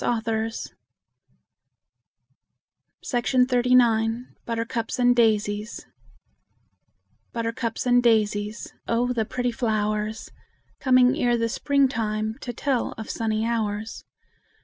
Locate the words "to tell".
12.41-12.93